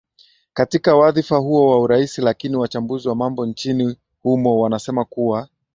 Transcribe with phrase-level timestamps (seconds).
[0.53, 5.47] katika wadhifa huo wa urais lakini wachambuzi wa mambo nchini humo wanasema kuwa